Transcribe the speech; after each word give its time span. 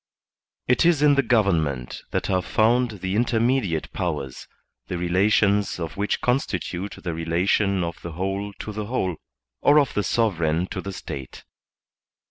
It 0.67 0.83
is 0.83 1.03
in 1.03 1.13
the 1.13 1.21
government 1.21 2.01
that 2.09 2.27
are 2.31 2.41
found 2.41 3.01
the 3.01 3.15
intermediate 3.15 3.93
powers, 3.93 4.47
the 4.87 4.97
relations 4.97 5.79
of 5.79 5.95
which 5.95 6.21
constitute 6.21 6.95
the 7.03 7.13
relation 7.13 7.83
of 7.83 8.01
the 8.01 8.13
whole 8.13 8.51
to 8.61 8.71
the 8.71 8.87
whole, 8.87 9.17
or 9.61 9.77
of 9.79 9.93
the 9.93 10.01
sovereign 10.01 10.65
to 10.71 10.81
the 10.81 10.91
State. 10.91 11.43